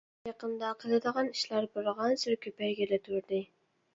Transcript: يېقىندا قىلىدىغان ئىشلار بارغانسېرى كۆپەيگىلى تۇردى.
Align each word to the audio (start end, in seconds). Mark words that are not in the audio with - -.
يېقىندا 0.27 0.69
قىلىدىغان 0.83 1.27
ئىشلار 1.33 1.67
بارغانسېرى 1.75 2.39
كۆپەيگىلى 2.47 3.01
تۇردى. 3.09 3.45